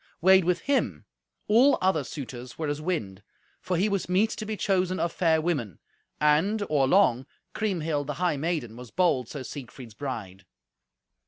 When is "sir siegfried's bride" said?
9.29-10.43